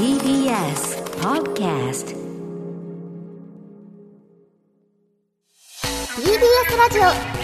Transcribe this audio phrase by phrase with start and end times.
[0.00, 2.16] TBS Podcast
[6.16, 7.02] TBS ラジオ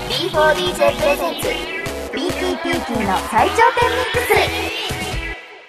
[0.09, 1.48] B4DJ プレゼンツ
[2.16, 4.32] PTPT の最頂点ミックス。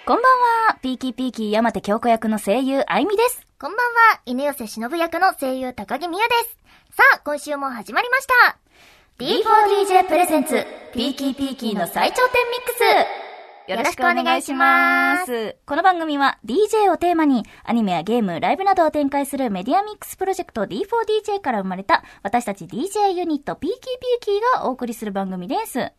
[0.06, 0.40] こんばん
[0.70, 3.46] は、 Peaky P-key 山手響子役の声優、愛美です。
[3.60, 4.22] こんばんは。
[4.24, 6.56] 犬寄忍役の声優高木美佑です。
[6.96, 8.56] さあ今週も始まりました。
[9.18, 10.64] D4DJ プレゼンツ
[10.94, 13.27] ピーキーピーキーの最頂点ミックス
[13.68, 15.56] よろしくお願いします。
[15.66, 25.92] この番組は DJ をテーマにアニメやゲーム、ライブなどを展開するメディアミックスプロジェクト D4DJ から生まれた私たち DJ ユニット Peaky P-key がお送りする番組です。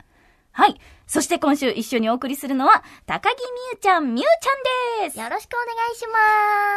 [0.52, 0.80] はい。
[1.10, 3.42] そして今週一緒にお送りするのは高木美
[3.74, 5.20] 佑ちゃん、みゆちゃんです。
[5.20, 6.20] よろしくお願いしま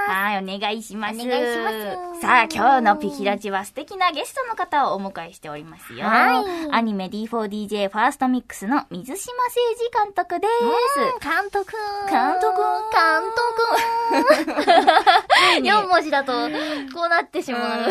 [0.07, 0.11] す。
[0.11, 1.21] はい、お願いします。
[1.21, 2.21] お願いします。
[2.23, 6.07] さあ、今日のピキラジは素敵なゲストの方をお迎えしておりますよ。
[6.07, 6.73] はい。
[6.73, 11.21] アニメ D4DJ First Mix の水島精二監督です。
[11.21, 11.77] 監督。
[12.09, 12.57] 監督？
[12.91, 13.53] 監督。
[15.61, 16.33] 4文字だと
[16.95, 17.91] こうなってしまう。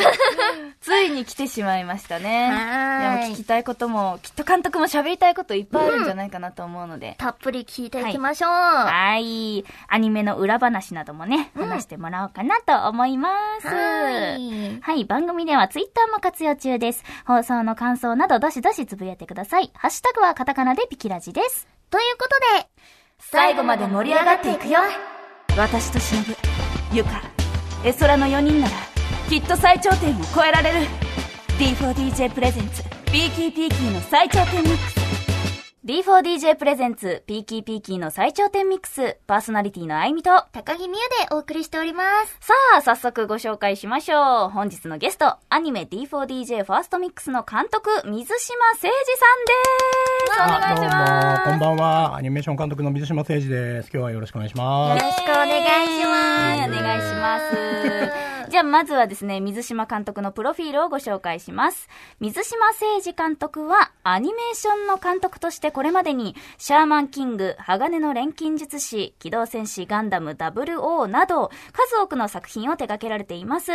[0.82, 2.50] ついに来てしまいましたね。
[2.50, 3.22] はーい。
[3.26, 7.16] でも聞きたいことも、きっと監督も喋りたいこといっぱいあるんじゃないかなと思うので。
[7.18, 9.64] たっぷり聞いていきましょう、はい。
[9.88, 13.30] アニメの裏話などもね、うん話してもらおうかなと思いま
[13.62, 13.68] す。
[13.68, 17.04] はいはい、番組ではツイッターも活用中です。
[17.26, 19.72] 放送の感想などどしどしつぶやいてください。
[19.76, 21.68] ハッシュタグはカタカナでピキラジです。
[21.90, 22.70] ということで
[23.20, 24.80] 最後まで盛り上がっていくよ。
[25.58, 26.36] 私と忍、
[26.94, 27.22] 由香、
[27.84, 28.72] 絵空の4人なら、
[29.30, 30.88] きっと最頂点を超えられる。
[31.60, 35.01] D4DJ プレゼンツ、ピーキーピーキーの最頂点ミックス。
[35.84, 41.00] D4DJ プレゼンツ、ピーキーピーキーの最頂点ミックス、パーソナリティの愛美と、高木美佑で
[41.34, 44.50] お送りしておりますさあ、早速ご紹介しましょう。
[44.52, 49.58] 本日のゲスト、アニメ D4DJ First Mix の監督、水島精二さんで
[50.28, 50.60] す。
[50.60, 51.46] お願いします。
[51.46, 52.16] どうも、こんばんは。
[52.16, 53.90] アニメーション監督の水島誠二です。
[53.92, 55.04] 今日はよろしくお願いします。
[55.04, 57.40] よろしくお願いしますお願いしま
[58.20, 58.32] す。
[58.52, 61.88] じゃあ、まずはですね、水島監督のプロフィールをご紹介します。
[62.20, 73.72] 水島誠二監督は、アニメーションの監督としてこれまでに、シャーマンキング、鋼の錬金術師、機動戦士ガンダム WO など、数多くの作品を手掛けられています。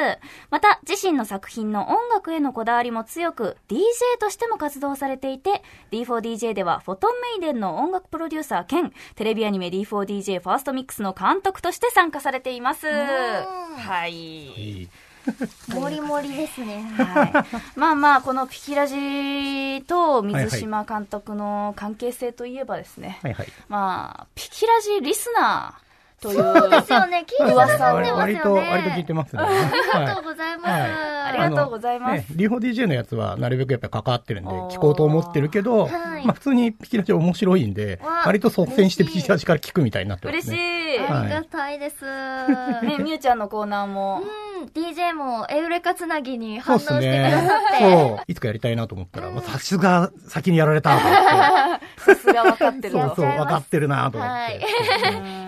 [0.51, 3.81] また、自身の作品の音楽へのこだわりも強く、DJ
[4.21, 12.87] としても活動されていて、D4DJ では、フォトンメイデンの音楽プロデューサー兼、テレビアニメ D4DJ ファーストミックスの監督として参加されています。
[12.87, 14.89] はい。
[15.69, 16.83] もりもりですね。
[16.97, 17.79] はい。
[17.79, 23.47] まあまあ、このピキラジと水島監督の関係性といえばですね、はいはい。
[23.69, 25.87] まあ、ピキラジリスナー
[26.23, 27.27] という、そうですよね。
[27.27, 28.13] 聞いてますよね。
[28.13, 29.43] 割と、割と聞いてますね。
[29.43, 30.83] ありがとうはございます、はい。
[30.83, 32.21] ありがとうございます。
[32.21, 36.25] ね、D4DJ のやつはなるべくやっぱ関わってるんで聞こうと思ってるけど、はい。
[36.25, 40.97] まあ普通にピキラジ面白いんでわ、割と率先してピキラジから聞くみたいになってま嬉しすね。
[40.97, 40.99] い。
[41.01, 41.09] はい。
[41.09, 44.23] ありがたいです、ね、みゆちゃんのコーナーも、
[44.56, 47.47] うん、DJ もエウレカつなぎに反応してくださね
[47.77, 47.85] って。。
[47.85, 48.25] そう。
[48.27, 51.19] いつかやりたいなと思ったら、まあさすが先にやられたと思っ
[51.79, 51.87] て。
[52.01, 54.35] さすが分かってるそうそう、分かってるなと思って。
[54.35, 54.61] はい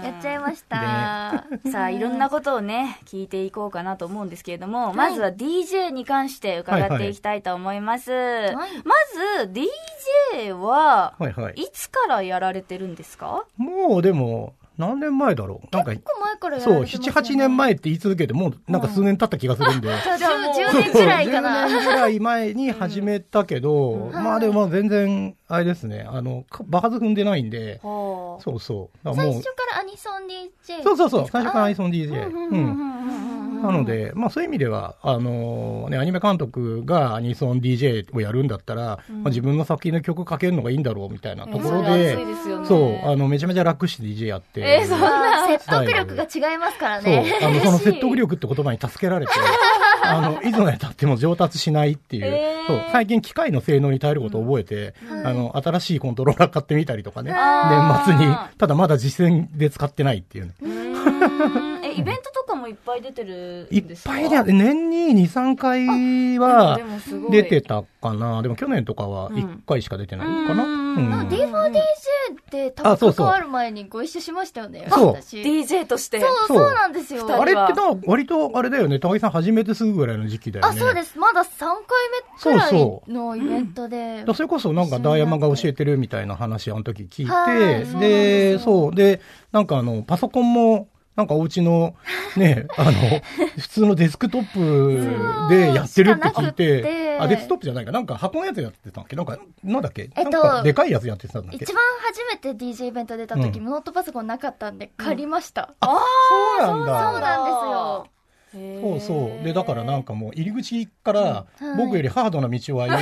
[0.08, 1.44] やっちゃいました。
[1.70, 8.10] さあ、いろんなことをね、聞いていこうかなと思うんですけれども、まずは DJ に関して伺っていきたいと思います。
[8.10, 8.14] い
[8.56, 9.50] まず、
[10.38, 11.14] DJ は。
[11.54, 13.44] いつからやられてるんですか？
[13.56, 15.76] もうでも、何年前だろう？
[15.76, 19.88] なんか結、構前からやてますよね7、8年前って言い続けて、もうなんか数年経った気がするんで。
[20.02, 21.66] じゃあじゃあもう10 10年ぐらいか10な。
[21.68, 27.80] 年ぐらい前に始めたけど、まあでも全然、あれですね、あの、か場数踏んでないんで。
[27.82, 29.14] そうそう。
[29.14, 30.82] 最初からアニソン DJ。
[30.84, 32.26] そうそうそう、最初からアイソン DJ。
[32.26, 32.50] うんうんうん。
[32.50, 32.97] うんうん
[33.62, 42.18] なので、まあそういう意味では、あのね、アニメ監督がアニソン DJ をやるんだったら、まあ、自分の作品の曲かけるのがいいんだろうみたいなところで、
[42.66, 44.60] そう、あの、めちゃめちゃ楽して DJ やって。
[44.60, 49.32] えーそんな説得力が違いますからそうね。、あの、その説得力って言葉に助けられて、
[50.02, 52.66] あの、いつまで経っても上達しないっていう、えー。
[52.66, 54.94] そう、最近機械の性能に耐えることを覚えて、
[55.24, 60.54] あの、新しいコントローラー買ってみたりとかね、年末に、ただまだ実践で使ってないっていうね。
[61.88, 64.10] え、イベントとかもいっぱい出てるいっんですか？
[64.10, 66.78] ぱいで、年に2、3回は
[67.30, 68.42] 出てたかな。
[68.42, 70.64] でも去年とかは1回しか出てないのかな。
[70.64, 70.78] うんうん
[71.12, 71.78] あ D4DJ
[72.32, 74.86] って多あそうそう分関わる前にご一緒しましたよね。
[74.90, 75.36] そう私。
[75.42, 76.18] DJ として。
[76.20, 77.24] そう、そうそうなんですよ。
[77.40, 80.80] あれってな、割とあれだよね、高木さん始めてすぐぐらいの時期だよあ、ね。
[80.80, 81.16] そうです。
[81.18, 84.24] まだ3回目くらいそうそのイベントで。
[84.34, 89.20] それこそなんかダーヤマが教えてるみたいな話あの時聞いはいて、でそう、で、
[89.52, 91.96] なんかあの、パソコンも、なんかお家の、
[92.36, 92.92] ね、あの、
[93.58, 97.18] 普通のデスクトップでやってるって聞いて、て。
[97.18, 97.90] あ、デスクトップじゃないか。
[97.90, 99.16] なんか箱のやつやってたんけ？
[99.16, 100.10] なんか、なんだっけ？
[100.14, 101.64] えっとなんかでかいやつやってたんだっけ？
[101.64, 103.64] 一番初めて DJ イベント出た時、うん。
[103.64, 105.70] ノートパソコンなかったんで借りました。
[105.82, 105.90] そ
[106.60, 107.20] うなんそうだ。
[107.20, 108.06] なんですよ。
[108.80, 109.44] そうそう。
[109.44, 111.76] で、だからなんかもう入り口からうん。
[111.78, 112.96] 僕よりハードな道を歩いで、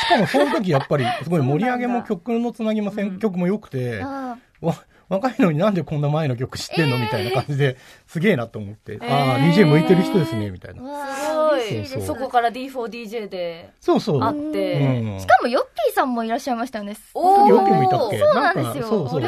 [0.00, 4.74] しかもその時やっぱりすごい盛り上げも曲のつなぎも選曲も良くて、あわ
[5.08, 7.76] 若いのになんでこんな前の曲知ってんのみたいな感じで、
[8.06, 10.80] すげえなと思って、ああ、えー DJ 向いてる人ですね、みたいな。
[11.16, 12.06] すごい嬉しいです。
[12.06, 14.22] そこから D4DJ でそうそう。
[14.22, 15.20] あっうて、ん。
[15.20, 16.96] しかもヨッピーさんもいらっしゃいましたよね。
[17.14, 18.18] おーよくもいたっけ？
[18.18, 19.22] そうなんですよかそうそう。
[19.22, 19.24] い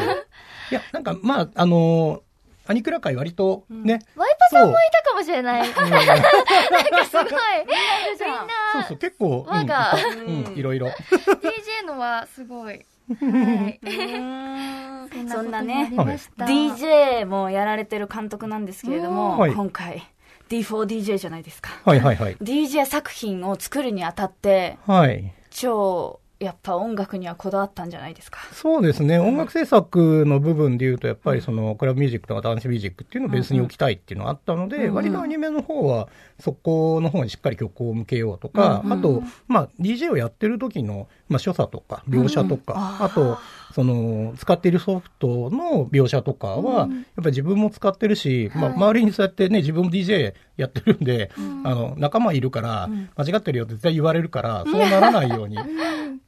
[0.75, 2.21] や、なんか、まあ、あのー
[2.67, 5.63] アニクラ界割とね、ワイパさんもいたかもしれない。
[5.75, 7.25] なんかうんすごい。
[7.25, 10.87] みんな、そうそう、結構、うん、輪がいたうん、いろいろ。
[10.89, 12.85] DJ のはすごい。
[13.15, 13.81] はい。
[15.29, 20.07] そんなね DJ もやられてる監督なんですけれども、はい今回
[20.49, 21.71] D4DJ じゃないですか。
[21.85, 22.37] はいはいはい。
[22.37, 25.33] DJ 作品を作るにあたって、はい。
[25.51, 28.41] 超、やっぱ音楽にはこだわったんじゃないですか。
[28.55, 29.19] そうですね。
[29.19, 36.09] 音楽制作の部分で言うと、やっぱりその、クラブミュージックとかダンスミュージックっていうのをベースに置きたいっていうのがあったので、うん割とアニメの方は、
[36.39, 43.03] そこの方にしっかり曲を向けようとか、うんあと、まあ、DJ をやってる時の、まあ、所作とか、描写とか、うんうん。
[43.03, 43.39] あと、
[43.73, 51.67] その、使っているソフトの描写とかは、やっぱり自分も使ってるし、まあ、はい周りにそうやってね、自分も DJ やってるんで、ん。
[51.67, 55.59] あの、仲間いるからん、間違ってるよって絶対言われるから、そうならないように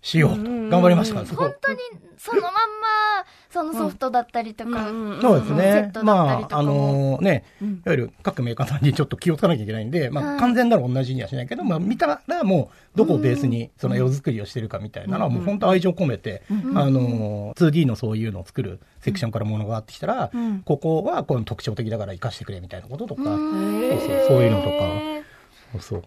[0.00, 0.36] しようと。
[0.36, 0.70] うん。
[0.70, 1.24] 頑張りました。
[1.26, 1.44] そこ。
[1.44, 1.78] 本当に
[2.18, 2.58] そのまんま、
[3.52, 4.86] そのソフトだったりとか、
[5.20, 5.56] そうですセッ
[5.86, 5.90] ね。
[5.92, 7.68] トだったりとかまあ、あのね、うん。
[7.68, 10.40] いわゆる各メーカーさんにちょっと気をつかなきゃいけないんで、まあ、はい。
[10.40, 16.42] 完全なら同じにはしないけど、まあ、見たらもう、どこをベースにその絵作りをしてるかみたいなのは、もう本当愛情込めて、
[16.74, 20.60] あの、2D のそういうのを作るセクションからものがあってきたら、うん。
[20.60, 23.48] ここはこの特徴的だから活かしてくれみたいなこととか、そうそう
[24.28, 24.72] そういうのとか。
[25.72, 26.02] そうそう。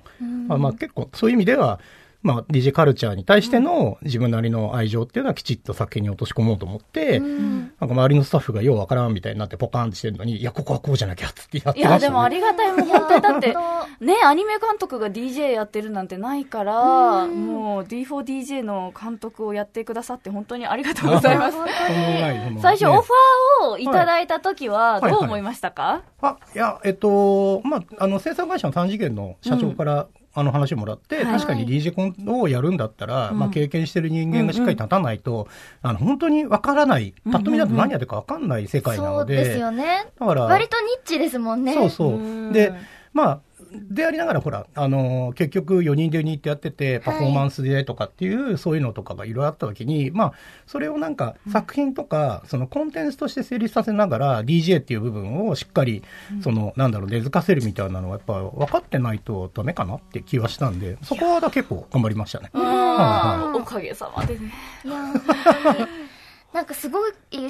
[0.47, 1.79] まあ、まあ結構そういう意味では、
[2.25, 12.09] まあ DJ カルチャーに対しての自分なりの愛情っていうのはきちっと作品に落とし込もうと思って、なんか周りのスタッフがようわからんみたいになってポカーンってしてるのに、いや、ここはこうじゃなきゃっつってやっていや、ました、ね。
[12.09, 13.21] でもありがたいもん、本当に。
[13.21, 21.57] だって本、 ね、アニメ監督が DJ やってるなんてないから、もう D4DJ の監督をやってくださって本当にありがとうございます。
[22.59, 31.25] 最初、ねオファーをいただいた時は、はいどう思いましたか、あ、いや、えっと、まあ、あの、制作会社の3次元の社長から、あの話をもらって、はい。
[31.25, 33.39] 確かに DJ コンをやるんだったら、うん。
[33.39, 35.47] まあ経験してる人間がしっかり立たないと、
[35.81, 40.07] あの、本当にわからない、パッと見だと何やってるかわかんない世界なので、そうですよね。
[40.19, 41.73] だから、割とニッチですもんね。
[41.73, 42.09] そうそう。
[42.15, 42.51] うん。
[42.51, 42.73] で、
[43.13, 43.39] まあ、
[43.89, 50.33] でありながら、ほら、あのー結局4人でユニットやってて、パフォーマンスでとかっていう、そういうのとかがいろいろあった時に、まあ、
[50.65, 56.03] それをなんか作品とか、そのコンテンツとして成立させながら、DJ っていう部分をしっかり、
[56.41, 62.49] その、なんだろう、根付かせるみたいなのは、やっぱ分かってないとダメかなって気はしたんで、そこは結構頑張りましたね。
[62.53, 64.53] うんはおかげさまでね。
[66.55, 67.39] なんかすごい、挿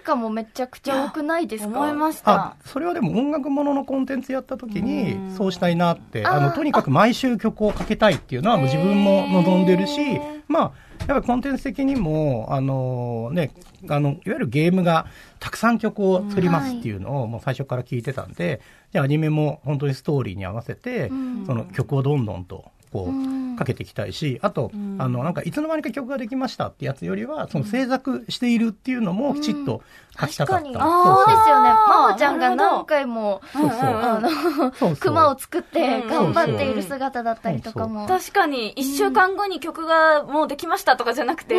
[0.00, 1.80] 歌もめちゃくちゃ多くないですか？
[1.80, 2.68] 思いましあた。
[2.70, 4.84] それはでも音楽もののコンテンツやった時うん。
[4.84, 9.98] にそうしたいなってあのとにかく毎週曲をかけたいっていうのはもう自分も望んでるし
[10.46, 13.50] まあやっぱりコンテンツ的にもあのね
[13.90, 15.06] あのいわゆるゲームが
[15.40, 18.60] たくさん曲を作りますっていうのをもう最初から聞いてたんで
[18.92, 21.44] じゃあアニメも本当にストーリーに合わせてうん。
[21.46, 29.82] その曲をどんどんとこうかけていきたいしあとうんあのなんかいつの間にか曲ができましたってやつよりはその制作しているっていうのもきちっと
[30.18, 30.62] 書きたかった。
[30.62, 30.76] 確かに。
[30.76, 31.70] あそうーですよね。
[32.08, 36.08] まほちゃんが何回も、あの、を作ってうん。
[36.08, 38.06] 頑張っている姿だったりとかも。
[38.06, 41.56] 確かに、一週間後に曲がもうできましたとかじゃなくて、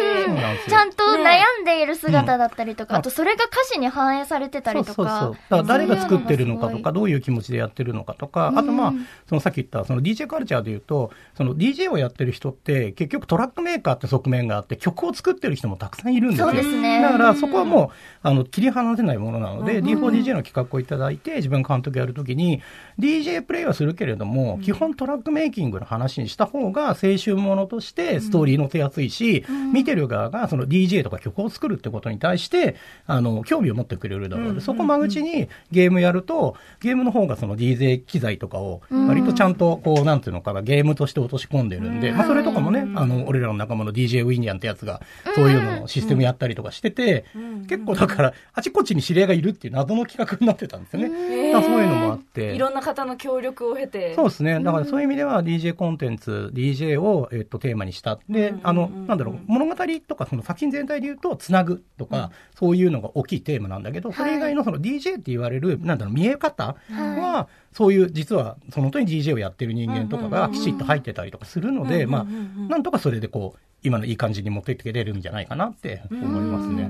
[0.67, 4.93] ちゃんと悩んでいる姿だったりとか、うんあとそれが歌詞に反映されてたりとか。
[4.93, 5.31] そうそうそう。
[5.31, 16.48] だから誰が作ってるのかとか、どういう気持ちでやってるのかとか、あとまあうん、そのさっき言った、その DJ カルチャーで言うと、その DJ をやってる人って、結局トラックメーカーって側面があって、曲を作ってる人もたくさんいるんですよ。
[16.48, 17.01] そうですね。
[17.01, 17.89] だからそこはもう、
[18.24, 19.86] あの、切り離せないものなので、うん。
[19.86, 22.62] D4DJ の企画をいただいて、自分監督やるときに、
[23.00, 32.75] DJ プレイはするけれども、基本トラックメイキングの話にした方が、青春ものとしてストーリー乗せやすいし、見てる側がその DJ とか曲を作るってことに対して、
[33.08, 45.01] あの、興味を持ってくれるだろうで、そこ間口にゲームやると、ゲームの方がその DJ 機材とかを、割とちゃんと、こう、なんていうのかな、ゲームとして落とし込んでるんで、まあそれとかもね、あの、俺らの仲間の DJ ウィニアンってやつが、
[45.36, 47.25] そういうのをシステムやったりとかしてて、
[47.68, 51.53] 結構だから、あちこちに知り合いがいるっていう謎の企画になってたんですよね。
[51.53, 52.53] そういうのもあって。
[52.55, 54.13] いろんな方の協力を経て。
[54.15, 54.60] そうですね。
[54.60, 58.20] だからそういう意味では DJ コンテンツ、DJ を、えっと、テーマにした。
[58.29, 59.75] で、あの、なんだろう、物語
[60.08, 72.25] とかその作品全体で言うと、つなぐとか、そういうのが大きいテーマなんだけど、それ以外のその DJ って言われる、なんだろう、見え方は、そういう、実は、その通り DJ をやってる人間とかがきちっと入ってたりとかするので、まあ、
[72.70, 76.89] なんとかそれでこう、今のいい感じに持っていってくれるんじゃないかなって思いますね。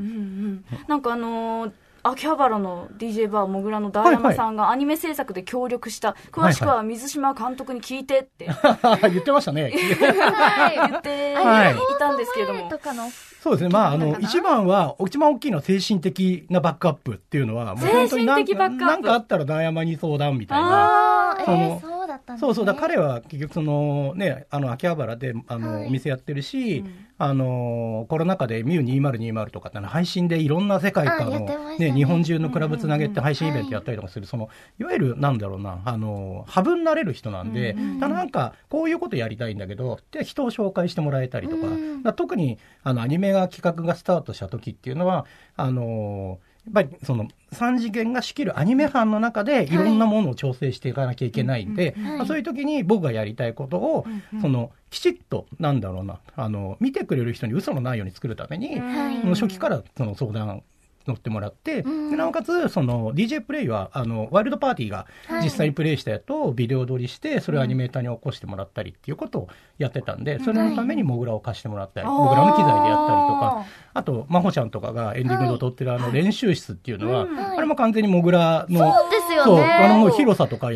[0.88, 1.72] なんかあのー
[2.08, 8.48] 秋葉原の DJ バーもぐらのダーヤマさんがアニメ制作で協力した、詳しくは水島監督に聞いてって
[9.10, 9.72] 言ってましたね。
[9.74, 10.90] はい。
[10.90, 12.70] 言っていはいたんですけれども。
[12.70, 13.10] とかの。
[13.42, 13.70] そうですね。
[13.70, 20.68] まあ、あの、一番は、一番大きいのは精神的なバックアップっていうのは、もう本当になん精神的バックアップなんかあったらダイヤマに相談みたいな。
[20.68, 22.48] ああ、えそのー、そうだったんですね。
[22.48, 22.66] そうそう。
[22.66, 25.88] だ彼は結局そのね、あの、秋葉原で、あの、はい。
[25.88, 26.84] お店やってるし、
[27.18, 31.46] あの、コロナ禍でミュー2020とかって配信でいろんな世界からあやの、
[31.78, 31.78] ね。
[31.78, 49.76] ね、日本中のクラブつなげて配信イベントやったりとかする、その、いわゆるなんだろうな、あの、ハブになれる人なんで、だからなんか、こういうことやりたいんだけど、で、人を紹介してもらえたりとか、うんだから特に、あの、アニメが企画がスタートした時っていうのは、あの、やっぱりその3次元が仕切るアニメ班の中でい。
[49.76, 54.06] ろんなものを調整していかなきゃいけないんで、はいまあそういう時に僕がやりたいことを、
[54.42, 60.64] そのきちっとなんだろうなあの見てくれる人に嘘のないように作るために、はいその初期からその相談
[61.08, 62.12] 乗ってもらって、うん。
[62.12, 65.44] でなおかつその DJ プレイはあのワイルドパーティーがはい。
[65.44, 69.48] 実際にプレイしたやつをビデオ撮りしてそれをアニメーターに起こしてもらったりっていうことを
[69.78, 80.72] やってたんでそれのためにモグラを貸してもらったり、モグラの機材でやったりとかあと真帆ちゃんとかがエンディングで撮ってるあの練習室っていうのは、あれも完全にモグラのそうですよあの広さとかあ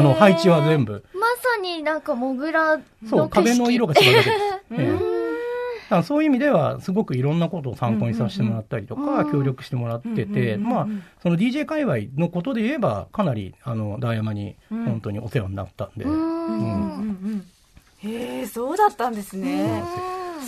[0.00, 1.04] の配置は全部。
[1.14, 4.42] まさになんかモグラのそう壁の色が違うだけです。
[4.72, 4.88] ええ。
[4.88, 5.07] うんだか
[5.96, 10.88] らそういう意味では、すごくいろんなことを参考にさせてもらったりとか、協力してもらってて、まあ、
[11.22, 16.16] その DJ 界隈のことで言えば、かなり、あの、ダイヤマに本当にお世話になったんで、ううん。
[16.16, 17.50] ん。
[17.98, 19.82] へえ、そうだったんですね。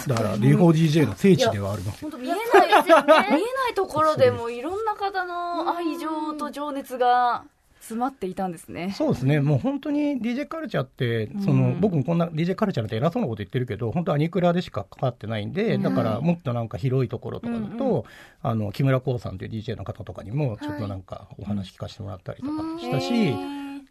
[0.07, 2.11] だから、D4DJ の聖地ではありますよ。
[2.11, 2.41] 本当見えない、
[2.85, 2.93] 見え
[3.33, 7.45] ないところでもいろんな方の愛情と情熱が
[7.91, 8.95] 詰まっていたんですね。
[8.97, 18.05] そうですね、もう本当に DJ カルチャーって、その僕もこんな DJ カルチャーなんて偉そうなこと言ってるけど、本当、アニクラでしかかかってないんで、だからもっとなんか広いところとかだと、
[18.43, 23.11] あの木村光さんという DJ の方とかにも、ちょっとなんかお話聞かせてもらったりとかしたし、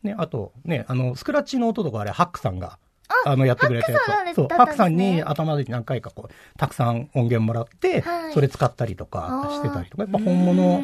[0.03, 2.77] ね、あとね、あのスクラッチの音とかあれ、ハックさんが。
[3.25, 4.00] あのやってくれたや
[4.34, 4.36] つ。
[4.36, 8.34] そう、ハックさんに頭で何回かこう、たくさん音源もらって、はい。
[8.34, 10.82] それ使ったりとかしてたりとか、やっぱ本物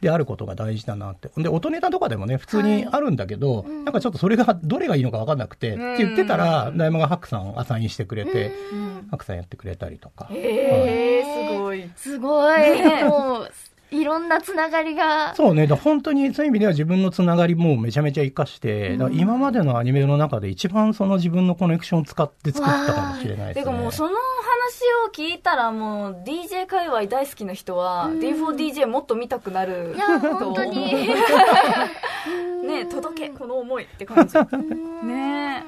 [0.00, 1.30] であることが大事だなって。
[1.36, 8.50] で、音ネタとかでもね、普通にあるんだけど、なんかちょっとそれがどれがいいのか分かんなくて、って言ってたら、大山がハックさんアサインしてくれて、
[9.10, 10.28] ハックさんやってくれたりとか。
[10.30, 11.90] へえ、すごい。
[11.96, 12.60] すごい。
[12.60, 13.50] ねもう、
[13.90, 15.34] いろんなつながりが。
[15.34, 23.62] そうね、本当にそういう意味では自分のつながりもめちゃめちゃ活かして、だから今までのアニメの中で一番その自分のコネクションを使って作ったかもしれないですね。
[23.62, 24.14] てかもうその話
[25.08, 31.08] を聞いたらもう DJ 界隈大好きな人は D4DJ もっと見たくなるいや、と本当に。
[32.66, 34.34] ね届けこの思いって感じ。
[35.06, 35.64] ね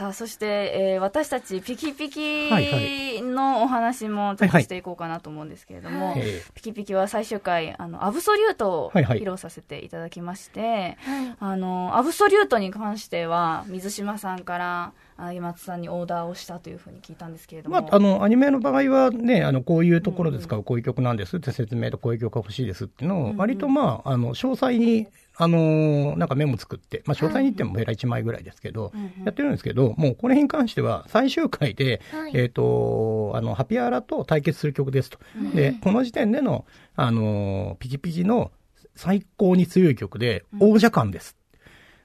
[0.00, 2.04] さあそして、えー私たちピキピ
[2.50, 9.18] はいキのお話もちょっとしていこうかなと思うんですけれども、えピキピキは最終回あのアブソリュートをはいはい。
[9.18, 10.96] 披露させていただきまして、
[11.38, 25.08] あのアブソリュートに関しては水島さんからあ今津さんにオーダーをしたというふうに聞いたんですけれども、まあ、あの、アニメの場合はね、あの、こういうところで使うこういう曲なんですって説明とこういう曲が欲しいですっていうのを、割とまあ、あの、詳細に、
[25.42, 28.92] あの、なんかメモ作って、まあ、詳細に言ってもヘラ1枚ぐらいですけど、
[29.24, 35.18] やってるんですけど、もうこれに関しては最終回で、はいえっ、と、あの、ハピアラと対決する曲ですと。
[35.54, 38.52] で、この時点での、あの、ピキピキの
[38.94, 41.38] 最高に強い曲で、王者感です。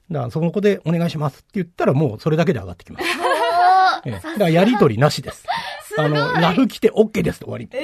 [0.10, 3.06] だから、そこでお願いしますって言ったら、もうそれだけで上がってきます。
[4.06, 5.46] ええだからやりとりなしです。
[5.98, 7.68] あの、ラフ来て OK ですと終わり。
[7.72, 7.82] そう。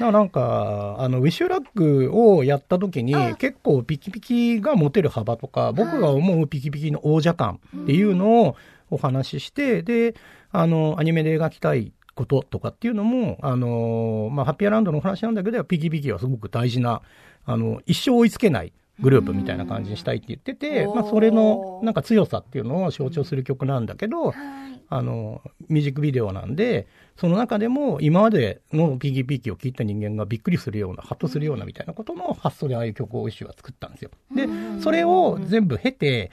[0.00, 8.56] だなんか、あの、ウィッシュラックをやった時に、結構ピキピキが持てる幅とか、僕が思うピキピキの王者感っていうのを
[8.90, 10.14] お話しして、で、
[10.50, 17.02] あの、アニメで描きたいこととかっていうのも、あの、まあ、ハッピーランドのお話なんだけど、ピキピキはすごく大事な、
[17.44, 24.75] あの、一生追いつけないグループみたいな感じにしたいって言ってて、うんまあ、それの、なんか強さっていうのを象徴する曲なんだけど、はい。
[24.88, 34.10] あの、ミュージックビデオなんで、その中でも今までのピキピキを聞いた人間がびっくりするような、ハッとするようなみたいなことの発想でああいう曲を一種は作ったんですよ。
[34.34, 34.46] で、
[34.80, 36.30] それを全部経て、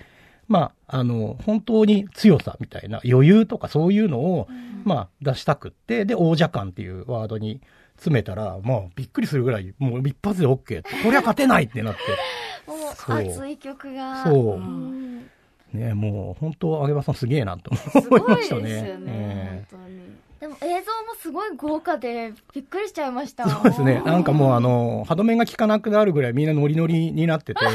[0.48, 4.48] まあ、あの、本当に強さみたいな余裕とかそういうのを、
[4.84, 7.62] まあ、出したくって、で、王者感っていうワードに
[7.96, 12.02] 詰めたら、まあ、びっくりするぐらい、もう一発で OK こりゃ勝てないってなって。
[12.68, 14.24] もそうう熱い曲が。
[14.24, 15.30] そううん
[15.74, 18.82] ね、もう本当、揚げ場さんすげえなとす思いごいですよましたね。
[18.84, 19.64] ねえ。
[19.72, 20.04] 本当に。
[20.42, 20.82] でも映像も
[21.20, 23.44] すごい豪華で、びっくりしちゃいました。
[23.46, 24.02] えそうですね。
[24.06, 27.64] なんかもうあの、歯止めが効かなくなるぐらいみんなノリノリになってて。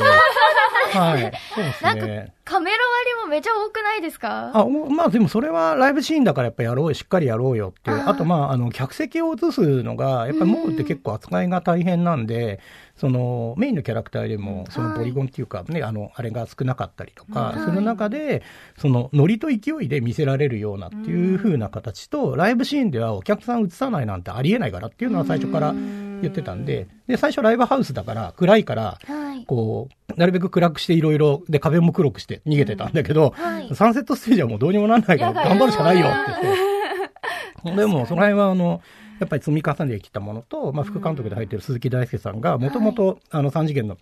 [0.93, 1.33] はい。
[1.55, 2.33] そうですなんかね。
[2.45, 4.51] カメラ割りもめちゃ多くないですか？
[4.55, 8.03] あ、おまあでもそれはライブシーンだからやっぱやろうよ、しっかりやろうよっていう。
[8.09, 12.61] あとまあ、あの、客席を映すのが、やっぱりモーって結構扱いが大変なんで、
[12.99, 17.61] その、メインのキャラクターでも、そのポリゴンっていうかね、あの、あれが少なかったりとかはい。
[17.61, 18.43] する中で、
[18.77, 29.45] その、ノリと勢いで見せられるようなっていう風な形と、ライブシーンではお客さん映さないなんてありえないからっていうのは最初から言ってたんで、で、最初ライブハウスだから、暗いから、はい。
[29.47, 33.75] こう、なるべく暗くしていろいろ、で、壁も黒くして逃げてたんだけど、はい。
[33.77, 37.77] サンセットステージはもうどうにもなんないから頑張るしかないよって言って。
[37.77, 38.81] でも、その辺はあの、
[39.21, 43.99] やっぱり積み重ねてきたものと、まあ、副監督で入ってる鈴木大輔さんが、もともと、あの、3次元の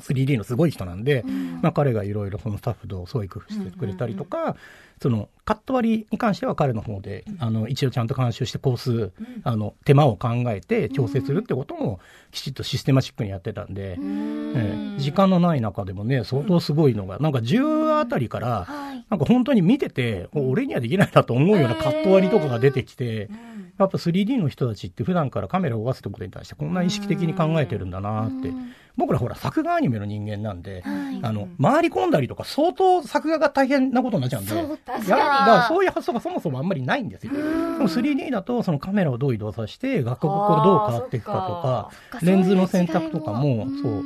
[0.00, 1.22] 3D のすごい人なんで、
[1.60, 4.56] まあ、彼がいろいろそのスタッフと創意工夫してくれたりとか、
[5.02, 19.04] その、カット割りに関しては彼の方で、あの、一応ちゃんと監修してコース、あの、手間を考えて調整するってことも、きちっとシステマチックにやってたんで、ええ時間のない中でもね、相当すごいのが、なんか10あたりから、はい。
[19.10, 23.28] なんか本当に見てて、お俺にはできないなと思うようなカット割りとかが出てきて、
[23.82, 28.50] やっぱ 3D の人たちって普段からカメラを動かすってことに対してこんな意識的に考えてるんだなって。
[28.96, 31.20] 僕らほら作画アニメの人間なんで、はい。
[31.22, 35.06] あの、回り込んだりとか相当作画が大変なことになっちゃうんで、そう確かに。
[35.06, 37.32] いやだからそういう発想がそもそもあんまりないんですよ。
[37.32, 37.44] でも
[37.88, 41.90] 3D だとそのカメラをどう移動させて、画角がどう変わっていくかとか
[42.22, 44.04] レンズの選択とかも、そう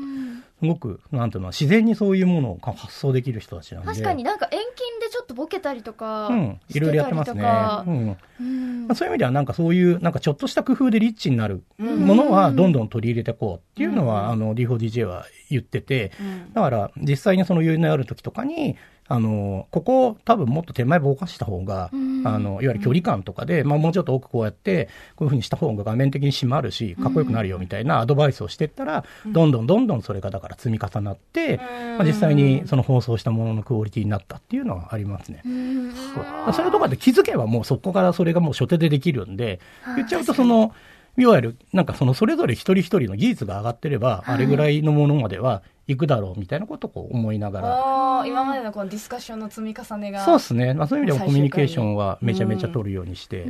[0.58, 3.88] すごく、なんていうの、自然にそういうものを発想できる人たちなんで。
[3.88, 7.42] 確かになんか遠近でちょっとボケたりとか、うん、いろいろやってますね。
[7.86, 8.16] うん。
[8.40, 16.12] うんまあ、そういう意味ではなんかそういう、なんかちょっとした工夫でリッチになるものはどんどん取り入れていこうっていうのは、あの、D4DJ は言ってて、
[16.54, 18.76] だから実際にその余裕のある時とかに、
[19.08, 22.22] あの、ここ多分もっと手前ぼかした方が、うん。
[22.24, 35.42] あの、いわゆる距離感とかで、まあもうちょっと奥こうやって、こういう風にした方が画面的に締まるし、かっこよくなるよみたいなアドバイスをしていったら、どんどんどんどんそれがだから積み重なって、まあ、実際にその放送したもののクオリティになったっていうのはありますね。
[35.44, 35.92] うん。
[35.92, 36.52] そう。
[36.52, 39.60] それとかで気づけばもうそこからそれがもう初手でできるんで、
[39.96, 40.72] 言っちゃうとその、
[41.18, 47.68] いわゆる、なんかそのそれぞれ一人一人の技術が上がってれば、あれぐらいのものまでは行くだろうみたいなことをこう思いながら。
[47.68, 50.24] ああ、今までのこのディスカッションの積み重ねが。
[50.24, 50.74] そうですね。
[50.74, 53.46] まあそういう意味ではコミュニケーションはめちゃめちゃ取るようにしてやっ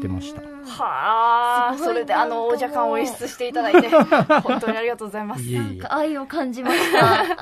[0.00, 0.40] てました。
[0.40, 3.88] はあ、それであの王者感を演出していただいて、
[4.42, 5.42] 本当にありがとうございます。
[5.42, 5.86] いえいえ。
[5.88, 7.36] 愛を感じました。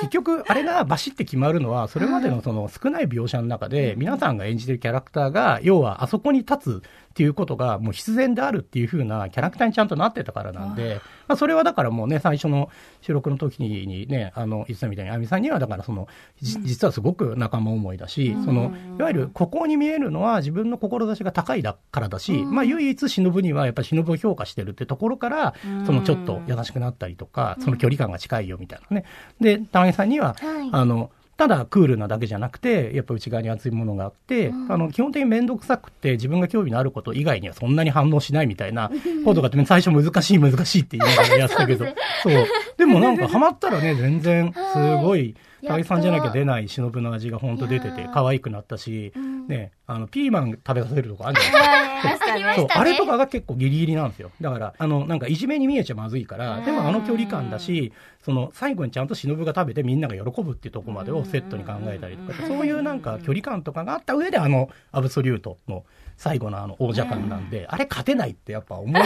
[0.00, 12.70] 結局、あれがバシって決まるのは、それまでのその少ない描写の中で、皆さんが演じてるキャラクターが、要はあそこに立つっていうことが、もう必然であるっていう風なキャラクターにちゃんとなってたからなんで、まあ、それはだからもうね、最初の
[13.02, 16.08] 収録の時にね、あの、言ってたみたいに、あみさんには、だからその、
[16.40, 29.04] じ実はすごく仲間思いだし、その、いわゆるここに見えるのは自分の志が高いだからだし、まあ唯一忍にはやっぱり忍を評価してるってところから、そのちょっと優しくなったりとか、その距離感が近いよみたいなね。
[29.38, 30.70] で、玉井さんには、はい。
[30.72, 31.10] あの、
[31.42, 38.92] ただクールなだけじゃなくて、やっぱ内側に熱いものがあって、あの、基本的に面倒くさくて自分が興味のあること以外にはそんなに反応しないみたいな
[39.24, 41.84] ことがあって、最初難しい難しいって言いながらやってたけど、
[42.22, 42.46] そう,、
[42.78, 45.34] でもなんかハマったらね、全然すごい、
[45.66, 49.12] 高木さんじゃなきゃ出ない忍の味が本当出てて可愛くなったし、
[49.48, 52.54] ね、あの、ピーマン食べさせるとかあるじゃないですか。
[52.56, 53.06] そうあれと。
[53.06, 54.30] かが結構ギリギリなんですよ。
[54.40, 57.92] だから、あの、なんかいじめに見えちゃまずいから、でもあの距離感だし、
[58.24, 65.84] その、最後にちゃんと忍が食べてみんなが喜ぶっていうところまでをセットに考えたりとか、そういうなんか距離感とかがあった上で、あの、アブソリュートの
[66.16, 69.02] 最後のあの王者感なんで、あれ勝てないってやっぱ思い、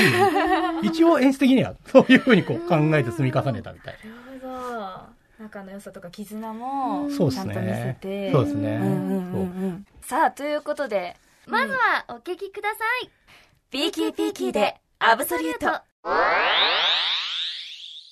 [0.83, 3.95] 一応演出的にはそういうふうにこう考えて積み重ねたみたい。
[5.39, 8.33] 仲の良さとか絆も、ちゃんと見せねて。。
[8.33, 8.77] そうですね。
[8.77, 13.11] うんうんうんうんさあ、ということで、まずはお聞きください。
[13.71, 15.83] Peaky P-key で、 ABSOLUTE。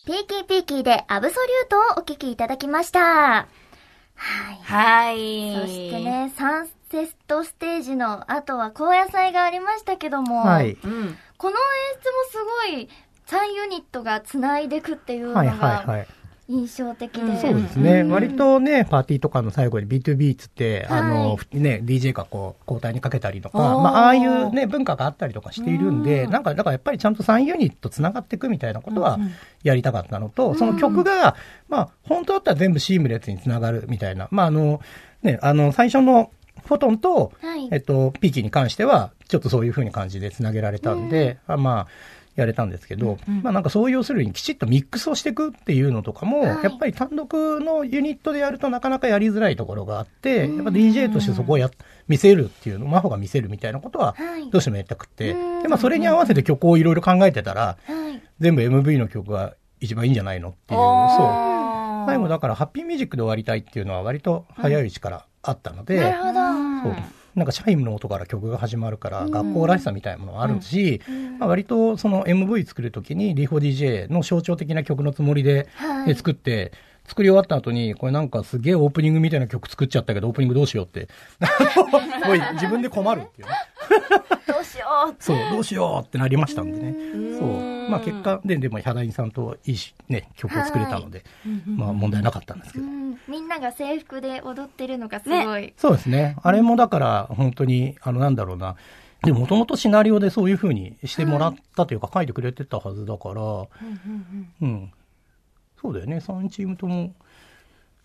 [0.05, 3.01] Peaky P-key で ABSOLUTE をお聞きいただきました。
[3.01, 4.61] はい。
[4.63, 5.55] はい。
[5.55, 6.01] そして。
[6.01, 10.73] ね、サンセットステージの後は高野菜がありましたけども、はい。
[10.73, 11.17] うん。
[11.39, 11.63] この演
[12.03, 12.39] 出もす
[12.71, 12.89] ごい
[13.27, 16.07] 3ユニットが繋いでくっていうのが、はいはいはい。
[16.49, 17.23] 印象的で。
[17.23, 17.37] うん。
[17.39, 18.01] そうですね。
[18.01, 18.11] うん。
[18.11, 21.01] 割とね、パーティーとかの最後に B2B つって、はい。
[21.01, 26.31] あの、ね、DJ がこう、交代にかけたりとか、まあ、ああいうね、文化があったりとかしているんで、うん。
[26.31, 29.31] なんか、だからやっぱりちゃんと3ユニット繋がっていくみたいなことはうんうん。
[29.63, 31.37] やりたかったのと、その曲が、
[31.69, 34.81] まあ、本当だったら全部シームレスに繋がるみたいな、まあ、あの、
[35.23, 36.31] ね、あの、最初の
[36.67, 37.69] フォトンと、はい。
[37.73, 41.87] えっと、ピーキーに関しては、ちょっとそういう風に感じで繋げられたんで、あまあ、
[42.37, 46.65] やれたんですけど、うんまあなんかそういう要するにきちっとミックスをしていくっていうのとかも、はい。
[46.65, 51.71] やっぱり単独のユニットでやるとなかなかやりづらいところがあって、やっぱ DJ としてそこをや、
[52.09, 55.63] 見せるっていうの、真帆が見せるみたいなことははい、どうしてもやりたくて、うん。
[55.63, 58.23] で、まあそれに合わせて曲をいろいろ考えてたら、はい。
[58.41, 62.07] 全部 MV の曲が一番いいんじゃないのっていう、そう。
[62.07, 67.24] 最後だからハッピーミュージックで終わりたいっていうのは割と早いうちからあったので、なるほど。
[67.35, 69.31] なんかチャイムの音から曲が始まるから、うん。
[69.31, 71.39] 学校らしさみたいなものがあるし、うん。
[71.39, 75.69] まあ、割とその MV 作るときに D4DJ の象徴的な曲のつもりで、
[76.17, 76.73] 作って、
[77.07, 81.09] 作り終わった後に、これなんかすげえオープニングみたいな曲作っちゃったけど、オープニングどうしようって。
[82.27, 83.55] もう自分で困るっていうね。
[84.47, 86.91] どうしようそう、どうしようってなりましたんでね。
[86.91, 87.91] んそう。
[87.91, 91.25] まあ結果で、でもヒャダインさんといいし、ね、曲を作れたので、
[91.67, 92.85] まあ問題なかったんですけど。
[92.85, 95.73] うんみんなが制服で踊ってるのがすごい。
[95.77, 96.37] そうですね。
[96.43, 98.77] あれもだから、本当に、あの、なんだろうな。
[99.23, 103.43] でも、もともとシナリオでそういう風にしてもらったというか、書いてくれてたはずだから、
[104.61, 104.93] うん。
[105.85, 106.17] そうだよね。
[106.17, 107.13] 3チームとも、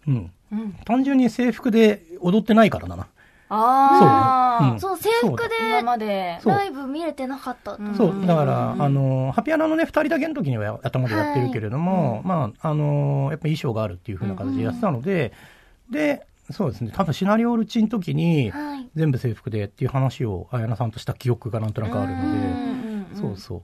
[0.06, 0.32] うん。
[0.52, 0.74] うん。
[0.84, 3.08] 単純に制服で踊ってないからだな。
[3.48, 15.32] ああ、そうそう、制服で今までライブ見れてなかったそう、だから、うんあの、ハピアナのね、二人だけの時には頭でやってるけれども、まあ、あの、やっぱ衣装があるっていう風な形でやってたので、
[15.90, 18.90] で、そうですね、多分シナリオルチの時に、はい。
[18.96, 22.38] 全部制服でっていう話を綾菜さんとした記憶がなんとなくあるので、
[23.14, 23.16] うん。
[23.16, 23.62] そうそう。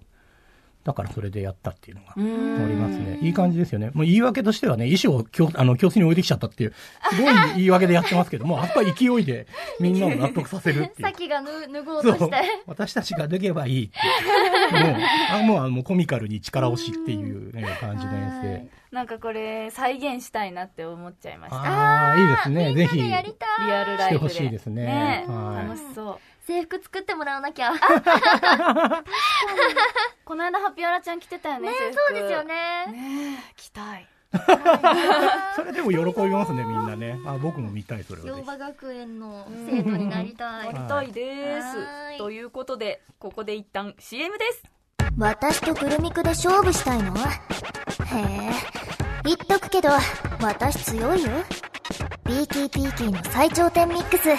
[0.85, 3.17] だからそれでやったっていうのがあうんりますね。
[3.23, 3.89] いい感じですよね。
[3.95, 6.73] もう言い訳としてはね、衣装を教あの教室に置いてきちゃったっていう、
[7.09, 9.47] すごい言い訳でやってますけども、あそこは勢いで
[9.79, 11.11] みんなを納得させるっていうさっ。
[11.13, 12.35] きが脱脱ごうとして。
[12.67, 13.89] 私たちが脱げばいいっ
[14.69, 14.83] ていう。
[14.83, 14.97] もう、
[15.31, 21.57] あもうあのコミカルに力押しっていう、ね、感じの演はいなんかこれ再現したいなって思っちゃいました。
[21.57, 22.73] ああ、いいですね。
[22.73, 22.95] ぜひ。
[22.95, 24.29] リアルライブで。
[24.29, 26.34] してほしいですねはい楽しそう。
[26.45, 27.71] 制服作ってもらわなきゃ。
[27.73, 27.79] ね
[30.23, 32.43] この間ハピアラちゃん着てたよね、制服そうですよ。
[32.43, 32.85] ね。
[32.91, 34.07] ねえ、着たい。
[35.55, 37.17] それでも喜びますね、みんなね。
[37.25, 38.37] あ僕も見たい、それはぜひ。
[38.37, 40.65] 陽葉学園の生徒になりたい。
[40.67, 42.17] なりたいです。
[42.17, 44.63] ということで、ここで一旦 CM です。
[45.17, 47.15] 私とグルミクで勝負したいの？
[47.15, 47.21] へ
[48.13, 48.51] え。
[49.23, 49.89] 言っとくけど、
[50.41, 51.29] 私強いよ。
[52.25, 54.29] Peaky P-key の最頂点ミックス。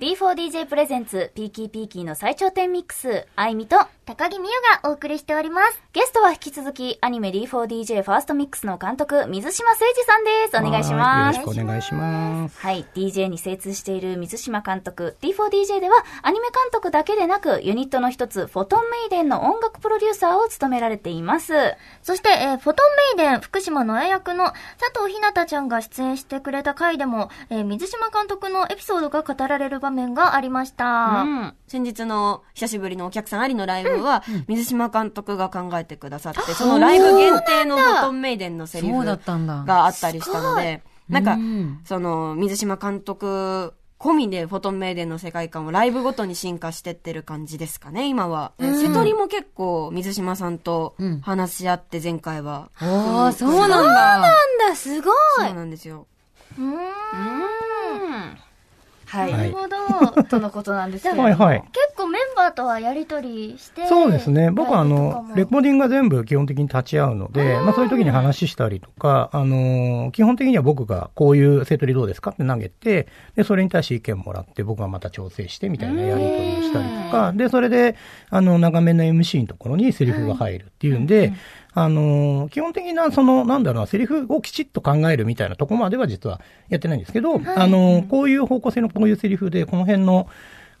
[0.00, 4.50] D4DJ プレゼンツ、ピーキーピーキーの最頂点ミックス、愛美と、高木美優
[4.82, 5.82] がお送りしております。
[5.94, 10.56] ゲストは引き続き、アニメ D4DJ ファーストミックスの監督、水島誠二さんです。
[10.58, 11.38] お願いします。
[11.38, 12.58] はいよろしくお願いします。
[12.60, 12.86] はい。
[12.94, 15.16] DJ に精通している水島監督。
[15.22, 21.54] D4DJ では、アニメ監督だけでなく、ユニットの一つ、フォトンメイデンの音楽プロデューサーを務められています。
[22.02, 22.82] そして、えーフォト
[23.14, 31.22] ンメイデン福島の綾役の佐藤ひなたちゃんが出演してくれた回でも、えー水島監督のエピソードが語られる場面がありました。
[31.22, 31.54] うん。
[31.66, 39.04] 先日の久しぶりのお客さんありのライブは、水島監督が考えてくださって、そのライブ限定のフォトンメイデンのセリフ。
[39.04, 48.52] があったりしたので、なんかう、んその、水島監督込みでフォトンメイデンの世界観をライブごとに進化してってる感じですかね、今は。
[48.58, 52.70] 瀬戸りも結構水島さんとうん話し合って前回は。
[52.78, 53.82] ああ、そうなんだ。
[53.84, 55.14] なんだ、すごい。
[55.38, 56.06] そうなんですよ。
[56.58, 57.65] うーん。
[59.06, 59.32] はい。
[59.32, 60.22] なるほど。
[60.24, 61.60] とのことなんですけれどもはいはい。
[61.72, 63.86] 結構メンバーとはやりとりして。
[63.86, 64.50] そうですね。
[64.50, 77.96] 僕はあのも、レコーディングが全部基本的に立ち会うので、まあそういう時に話したりとか、あの、基本的には僕がこういうセトリどうですかって投げて、で、それに対して意見もらって、僕がまた調整してみたいなやりとりをしたりとか、で、それで、
[78.30, 81.32] あの、長めの MC のところにセリフが入るっていうんで、
[81.78, 90.26] あの、基本的な、その、なんだろうな、セリフをきちっと考えるみたいなところまでは実はやってないんですけど、あの、こういう方向性のこういうセリフで、この辺の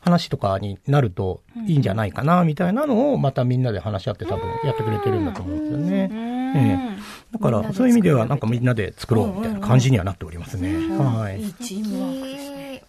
[0.00, 6.10] 話とかになるといいんじゃないかな、みたいなのをまたみんなで話し合って多分やってくれてるんだと思うんですよね。
[6.56, 6.96] ええ
[7.32, 10.72] だから、そういう意味ではなんかみんなで作ろうみたいな感じにはなっておりますね。
[10.96, 11.42] はい。
[11.42, 12.82] いいチームワークですね。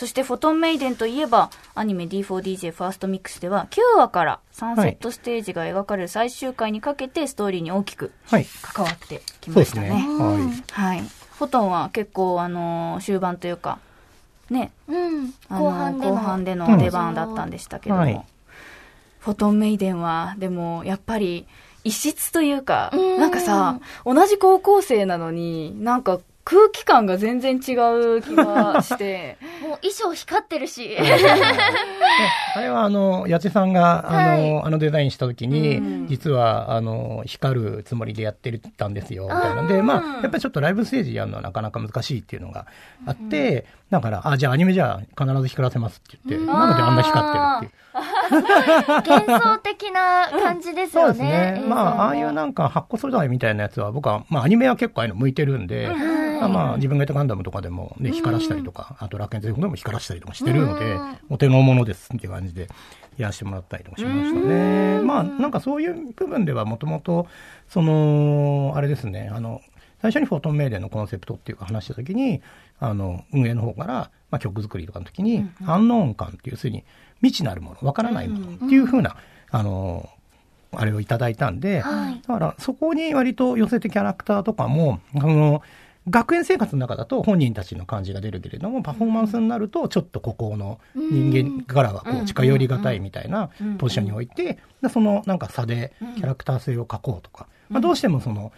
[0.00, 8.46] そして、フォトンメイデンといえば、アニメ D4DJ ファーストミックスでは、9話からサンセットステージが描かれる最終回にかけて、ストーリーに大きくはい。
[8.62, 9.50] 関わってき。
[9.50, 9.90] ましたね。
[9.90, 11.00] ははい。
[11.02, 13.78] フォトンは結構、あのー終盤というか、
[14.48, 15.34] ね、うん。
[15.50, 16.14] 後半での。
[16.14, 18.24] 後半での出番だったんでしたけども、はい
[19.18, 21.46] フォトンメイデンは、でも、やっぱり、
[21.84, 30.96] 異質というか、うんなんかさ、同じ高校生なのに、なんか空気感が全然違う気がして、 もう衣装光ってるし。
[32.56, 39.66] あれは、あの、八千さんが、あの、はあのデザインした時に、うん実は、あの、光るつもりでやってたんですよ、みたいな。
[39.68, 42.66] で、まあ、やっぱりちょっとライブステージやるのはなかなか難しいっていうのが
[43.06, 47.70] あって、だから、あ、じゃあアニメじゃあ必ず光らせますって言って、なのであんな光ってる
[48.98, 49.20] っていう。
[49.26, 51.30] 幻想的な感じですそうよですね。
[51.60, 51.64] ね。
[51.68, 52.40] まあ、ああいうな。
[52.40, 56.09] なんか、発光素材みたいなやつは、僕は、まあ、アニメは結構ああいうの向いてるんで、はい
[56.48, 62.68] まあ、自分がやったガンダムとかでも、ね、光らしたりとか、あと、楽園ゼフでも光らしたりとかしてるのでうん、お手の物ですっていう感じで、
[63.16, 65.00] やらせてもらったりとかしましたね。
[65.02, 67.26] まあ、なんかそういう部分では、もともと、
[67.68, 69.60] その、あれですね、あの、
[70.00, 72.40] 最初にフォトンメイデンのコンセプトっていうか話したときに、
[72.78, 76.84] あの、運営の方から、まあ、曲作りとかの時に、アンノーン感っていう、要するに
[77.20, 79.16] 未知なるもの、わからないものっていうふうな、
[79.50, 80.08] あの、
[80.72, 82.20] あれをいただいたんで、はい。
[82.26, 85.62] だからそこに割と寄せてキャラクターとかも、あの、
[86.08, 98.52] 学園生活の中だと本人たちの感じが出るけれども、パフォーマンスになるとちょっと孤高の人間からはこう近寄りがたいみたいなポジションに置いて、でそのなんか差でキャラクター性を描こうとか、まあ、どうしてもその、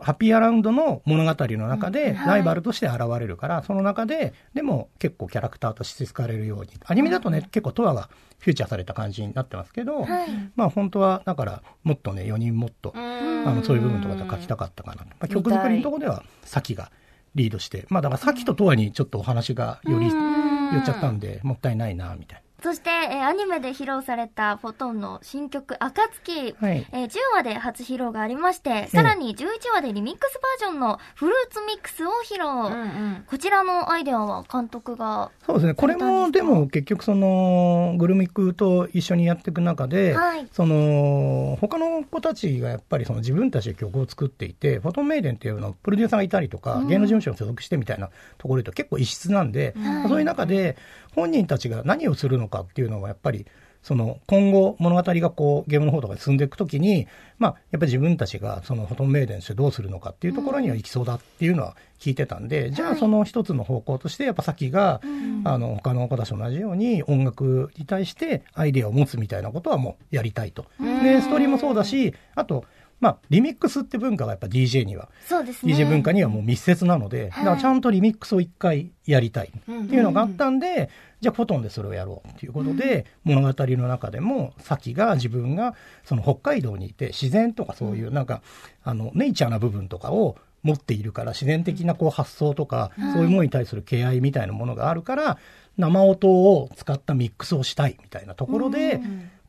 [0.00, 6.70] ハッピーアラウンドの物語の中でライバルとして現れるから、その中で、でも結構キャラクターとして使われるように。
[6.84, 15.04] アニメだとね、結構トアがフューチャーされた感じになってますけど、はいまあ本当は、だから、もっとね、4人もっと、あの、そういう部分とかで書きたかったかなと。
[15.04, 16.90] まあ、曲作りのところでは、サキが
[17.34, 22.51] リードして、まあだからサキとトアにちょっとお話がより言っちゃったんで、もったいないな、みたいな。
[22.62, 26.86] そして、えーアニメで披露されたフォトンの新曲、暁、はい。
[26.92, 33.22] えー10話で初披露がありまして、さらに11話でリミックスバージョンのフルーツミックスを披露。
[33.26, 35.74] こちらのアイデアは監督が、そうですね。
[35.74, 40.46] これも、でも結局その、グルミクと一緒にやっていく中で、はい。
[40.52, 49.74] その、他の子たちがやっぱりその自分たちで曲を作っていて、フォトンメイデンっていうのをプロデューサーがいたりとか、芸能事務所に所属してみたいなところで結構異質なんで、
[50.08, 50.76] そういう中で
[51.14, 53.46] 本人たちが何をするのかっていうのはやっぱり、
[53.82, 65.00] その今後物語がこうゲームの方とかに進んでいくときに、まあやっぱり自分たちがそのフォトンメイデンとしてどうするのかっていうところには行きそうだっていうのは聞いてたんで、じゃあその一つの方向としてやっぱさっきが、
[65.44, 70.66] あの他の子たちと同じように音楽に対してアイデアを持つみたいなことはもうやりたいと。
[71.02, 72.64] で、ストーリーもそうだし、あと、
[73.02, 75.74] まあ、リミックスって文化がやっぱ DJ にはそうですね。
[75.74, 79.50] DJ 文化にはもう密接なので、だからちゃんとリミックスを一回やりたいっ
[79.88, 80.88] ていうのがあったんで、
[81.20, 88.40] じゃあフォトンでそれをやろうっていうことで、物語の中でも、さきが自分がその北海道にいて自然とかそういうなんか、
[88.84, 95.38] あの、ネイチャーな部分とかを持っているから、自然的なこう発想とか、そういうものに対する敬愛みたいなものがあるから、
[95.76, 99.00] 生音を使ったミックスをしたいみたいなところで、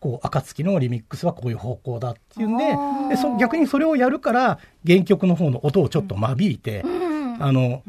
[0.04, 2.66] こう、暁のリミックスはこういう方向だっていうんで、
[3.16, 6.84] でそ逆にそれをやるから、原曲の方の音をちょっと間引いて、
[7.40, 7.84] あの、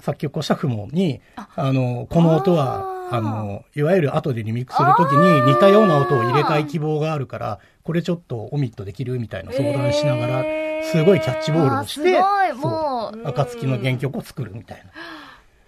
[0.00, 10.44] 作曲をしたフモに、あの、この音は、あの、いわゆる後でリミックスするときに似たような音を入れたい希望があるから、これちょっとオミットできるみたいな相談しながら、
[10.82, 12.18] すごいキャッチボールをして、
[12.60, 14.90] そう暁の原曲を作るみたいな。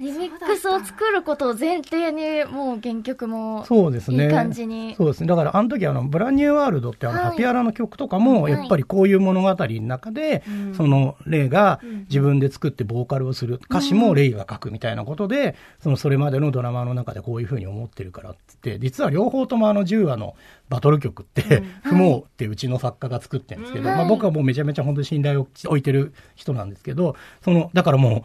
[0.00, 4.24] リミックスを作ることを前提に、もう原曲も、そうですね。
[4.24, 4.94] いい感じに。
[4.96, 5.28] そうですね。
[5.28, 7.30] だから、あの時、あの、ブランニューワールドって、あの、はい。
[7.30, 8.52] ハピアラの曲とかも、はい。
[8.52, 10.42] やっぱりこういう物語の中で、
[10.76, 20.35] その、レイが自分で作ってボーカルをする、歌詞もレイが書くみたいなことで、その、それまでのドラマの中でこういうふうに思ってるからって言って、実は両方ともあの10話の
[20.68, 28.22] バトル曲って、不毛ってうちの作家が作ってるんですけど、まあ僕はもうめちゃめちゃ本当に信頼を置いてる人なんですけど、その、だからもう、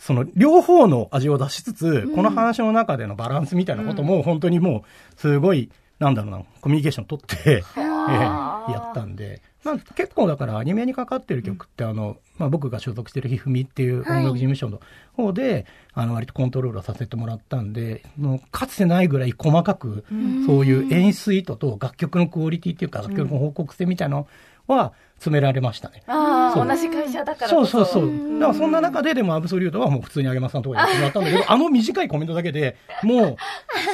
[0.00, 4.84] その両方の味を出しつつ、この話の中でのバランスみたいなことも本当にも
[5.16, 7.80] うすごい、なんだろうな、コミュニケーション取って、ええ
[8.72, 14.80] やったんで、まあ、結構だからアニメにかかってる曲ってあの、まあ、僕が所属してるひふみっていう音楽事務所の
[15.12, 20.04] 方で、あの割とコントロールをさせてもらったんで、もうかつてないぐらい細かく、
[20.46, 24.26] そういう演出意図と楽曲のクオリティっていうか、楽曲の報告性みたいなの
[24.70, 26.02] は詰められましたね。
[26.06, 27.84] ああ、同じ会社だからそうこそ。
[27.84, 28.40] そうそう。
[28.40, 33.36] だからそんな中ででもアブソリュートはもう普通にあげまさんのところにやってもらったんだけど、 あの短いコメントだけでもう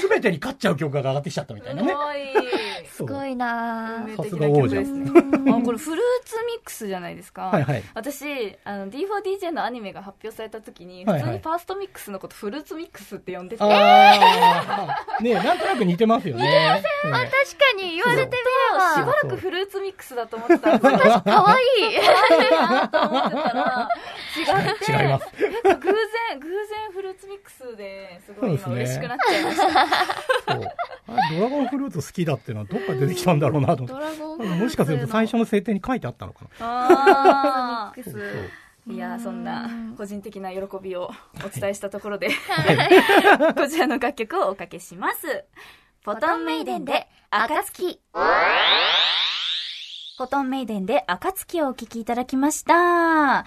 [0.08, 1.88] 全てに勝っちゃう曲が上がってきちゃったみたいなね。
[1.88, 2.16] すごい
[3.04, 5.10] なぁ運命さすが王者ですね。
[5.10, 7.46] あ、これフルーツミックスじゃないですか。
[7.46, 16.82] はいはい私、あの、D4DJ のアニメが発表された時に、普通にファーストミックスのことフルーツミックスって呼んでて、ああ、ねなんとなく似てますよね。
[17.04, 20.98] うん確かに言われてみれば、しばらくフルーツミックスだと思ってたんですよ。
[21.22, 21.96] かわいい。
[22.90, 23.88] と思ってたら、
[24.36, 25.26] 違って、違います。
[25.36, 29.64] 偶然、偶然フルーツミックスですごい今嬉しくなっちゃいました。
[30.52, 30.64] そう。
[31.08, 34.58] あドラゴンフルーツ好きだっていうのはどっから出てきたんだろうなと思ドっラゴン。
[34.60, 36.50] もしかすると最初の設定に書いてあったのかな。
[36.60, 41.10] あミックスそうそういやーそんな個人的な喜びを
[41.44, 42.28] お伝えしたところで、
[43.56, 45.44] こちらの楽曲をおかけします。
[46.04, 48.00] フォトンメイデンで、暁。
[50.16, 52.74] フォトンメイデンで、暁をお聴きいただきました。
[52.74, 53.44] は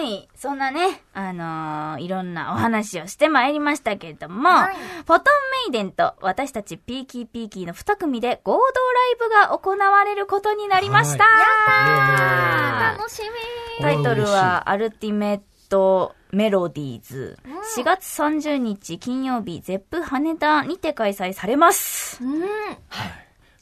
[0.00, 0.26] い。
[0.34, 8.64] そんなね、あのーいろんなお話をしてまいりましたけれども、はいフォトンメイデンと私たちピーキーピーキーの2組で合同ラ
[9.12, 11.24] イブが行われることになりました。
[11.24, 13.20] はい楽し
[13.78, 17.38] みタイトルは、アルティメットメロディーズ。
[17.76, 22.24] 4月30日金曜日、 Zepp 羽田にて開催されます。
[22.24, 22.42] うん。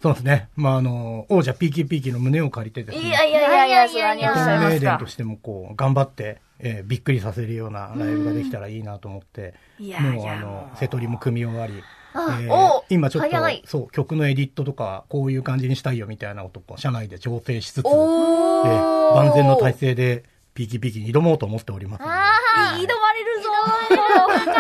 [0.05, 0.51] そうですね。
[0.55, 3.09] まあ、あの、王者 Peaky P-key の胸を借りてですね。
[3.09, 5.07] いやいやいやいや、それ何をおっしゃいますかメイデンと。
[5.07, 22.13] してもこう、頑張って、えーびっくりさせるようなライブができたらいいなと思って、いやいやもうあの、瀬戸りも組み終わり、あえーお今ちょっと、そう、曲のエディットとか、こういう感じにしたいよみたいなことを社内で調整しつつ、えおーー万全の体制で、Peaky P-key に挑もうと思っておりますので。
[22.13, 22.35] あ
[22.77, 23.34] 挑まれる
[23.65, 24.55] ぞーか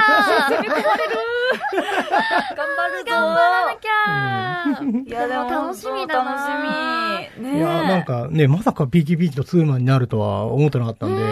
[2.56, 3.10] 頑張るぞ。
[3.10, 3.90] 頑張らなきゃ。
[5.06, 7.44] いやでも楽しみだな楽しみ。
[7.44, 7.58] ねえ。
[7.58, 11.22] いや、なんかね、まさか Peaky P-key とツーマンになるとは思ってなかったんで、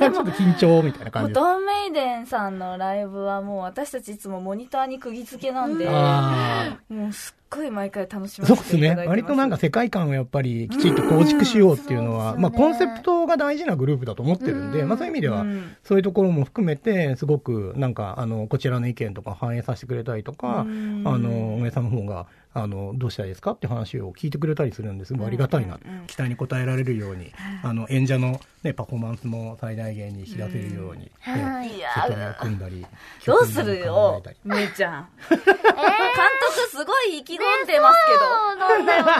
[0.00, 1.28] ちょっと緊張みたいなフ感じ。
[1.28, 1.40] です。
[1.40, 8.94] ォトンメイデンさんのライブはもう私たちいつもモニターに釘付けなんで、あもうすっごい毎回楽しあ、まそうですね。
[9.06, 14.88] 割となんか世界観をやっぱりきちっと構築しようっていうのは、うんまあコンセプトが大事なグループだと思ってるんで、うん。
[14.88, 21.02] まあそういう意味ではうん、そういうところも含めて、すごくなんか、あの、こちらの意見とか反映させてくれたりとか、あうん。
[21.04, 25.14] の、運営さんの方が、あの、どうしたらいいですかって話を聞いてくれたりするんです。
[25.14, 26.00] ごいありがたいなうんうん。
[26.00, 26.06] うん。
[26.06, 27.32] 期待に応えられるように、
[27.62, 31.44] あの、演者のね、パフォーマンスも最大限に引き出せるように、うん。
[31.44, 31.68] はい。
[31.68, 32.86] ねいやセトリを組んだり、
[33.24, 35.08] どうするよめいちゃん。
[35.30, 39.12] 監督すごい意気込んでますそうなんだよな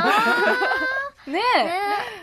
[1.24, 1.37] けど。
[1.37, 1.72] ねね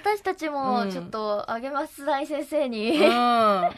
[0.03, 3.07] 私たちうんもちょっと、あげます大先生に、え。
[3.07, 3.13] うん。
[3.13, 3.69] あ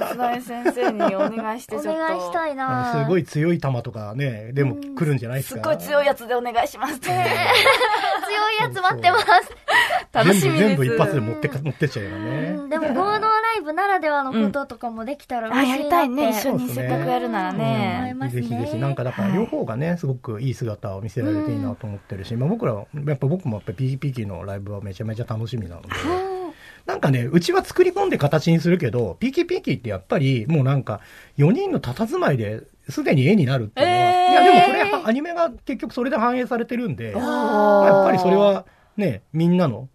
[0.00, 2.00] 松大先生にお願いしておちょっと。
[2.00, 5.60] 願いしたいあなのすごい強い球とかね、でも来るんじゃないですか？
[5.60, 7.08] すっごい強いやつでお願いしますって。
[7.08, 9.26] 強いやつ待ってます。
[10.12, 10.68] 楽しみです。
[10.68, 12.50] 全部全部一発で持ってか持ってっちゃうようね。
[12.50, 15.82] んでも合同ライブならではのこととかもできたらあ、嬉しいなって。
[15.82, 16.30] やりたいね。
[16.30, 18.14] 一緒にせっかくやるなら思いね。
[18.16, 25.88] ますねぜひぜひ、なんかだから両方がね、すごくいい姿を見せられていいなと思ってるし、まあ僕らは、やっぱ僕もやっぱ PPK のライブはめちゃめちゃ楽しみなので、
[26.86, 31.00] なんかね、うちは作り込んで形にするけど、PKPK ってやっぱりもうなんか
[31.36, 34.30] 4人の佇まいですでに絵になるっていうのは、えー。
[34.30, 38.64] いやでもそれはアニメが結局それで反映されてるんで、まあやっぱりそれは
[38.96, 39.88] ね、みんなの、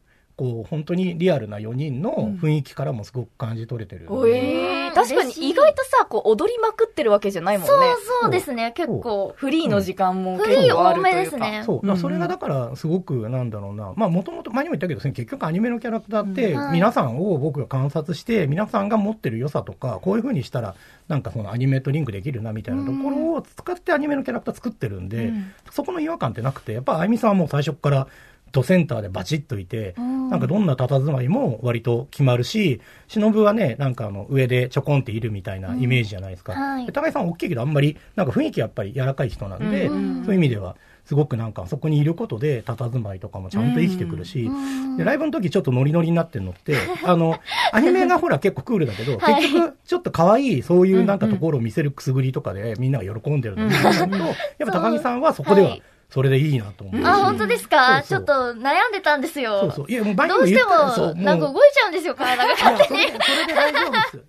[0.43, 4.13] こう、本当にリアルな4人の雰囲気からもすごく感じ取れてるんで。
[4.13, 7.69] おえー、確かに意外とさ、こう踊りまくってるわけじゃないもんね。
[7.69, 7.79] そう
[8.23, 9.33] そうですね、結構。
[9.37, 11.13] フリーの時間もフリー結構あるというか。
[11.13, 11.79] 多めですねそう。
[11.81, 13.93] うんうんそれがだから、すごく、なんだろうな。
[13.95, 20.75] まあ、もともと、前にも言ったけど、結局アニメのキャラクターってうん、皆さんを僕が観察して、皆さんが持ってる良さとか、こういう風にしたら、
[21.07, 28.07] なんかそのアニメとリンクできるな、みたいなところを使ってアニメのキャラクター作ってるんで、うんそこの違和感ってなくて、やっぱあゆみさんはもう最初から、
[28.53, 36.53] ドセンターでバチッといて、なんかどんな佇まいも割と決まるし、忍はね、なんかあの上でちょこんっているみたいなイメージじゃないですか。
[36.53, 36.85] うんはい。
[36.85, 44.49] で高井さんは大きいけどあんまり、なんか雰囲気やっぱり柔らかい人なんで、うんそういう意味では、すごくなんかそこにいることで佇まいとかもちゃんと生きてくるし、
[44.97, 47.39] でライブの時ちょっとノリノリになってるのって、あの、
[47.73, 49.41] アニメがほら結構クールだけど、はい。
[49.41, 57.07] 結局ちょっと可愛いそういうなんかところを見せるくすぐりとかでみんなが喜んでるのを見ると、やっぱ高木さんはそこでははいそれでいいなと思うし。
[57.07, 58.03] あ、本当ですか？
[58.07, 59.61] ちょっと悩んでたんですよ。
[59.61, 59.85] そうそう。
[59.89, 60.69] いや、もうどうしても
[61.15, 63.07] なんか動いちゃうんですよ、体が勝手に。
[63.07, 64.11] それそれで大丈夫です。
[64.11, 64.23] その、